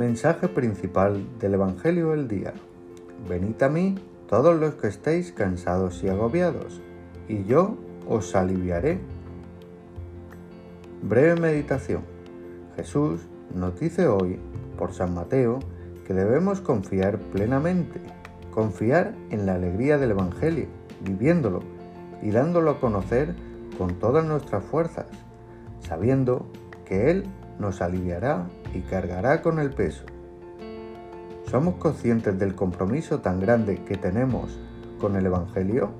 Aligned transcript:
Mensaje 0.00 0.48
principal 0.48 1.26
del 1.40 1.52
Evangelio 1.52 2.12
del 2.12 2.26
día. 2.26 2.54
Venid 3.28 3.62
a 3.62 3.68
mí 3.68 3.96
todos 4.30 4.58
los 4.58 4.76
que 4.76 4.86
estéis 4.86 5.30
cansados 5.30 6.02
y 6.02 6.08
agobiados, 6.08 6.80
y 7.28 7.44
yo 7.44 7.76
os 8.08 8.34
aliviaré. 8.34 8.98
Breve 11.02 11.38
meditación. 11.38 12.00
Jesús 12.76 13.20
nos 13.54 13.78
dice 13.78 14.08
hoy, 14.08 14.38
por 14.78 14.94
San 14.94 15.12
Mateo, 15.12 15.58
que 16.06 16.14
debemos 16.14 16.62
confiar 16.62 17.18
plenamente, 17.18 18.00
confiar 18.54 19.14
en 19.28 19.44
la 19.44 19.56
alegría 19.56 19.98
del 19.98 20.12
Evangelio, 20.12 20.68
viviéndolo 21.04 21.60
y 22.22 22.30
dándolo 22.30 22.70
a 22.70 22.80
conocer 22.80 23.34
con 23.76 23.98
todas 23.98 24.24
nuestras 24.24 24.64
fuerzas, 24.64 25.04
sabiendo 25.80 26.46
que 26.86 27.10
Él 27.10 27.24
nos 27.60 27.82
aliviará 27.82 28.48
y 28.74 28.80
cargará 28.80 29.42
con 29.42 29.58
el 29.60 29.70
peso. 29.70 30.04
¿Somos 31.50 31.74
conscientes 31.76 32.38
del 32.38 32.54
compromiso 32.54 33.20
tan 33.20 33.40
grande 33.40 33.84
que 33.84 33.96
tenemos 33.96 34.58
con 34.98 35.16
el 35.16 35.26
Evangelio? 35.26 35.90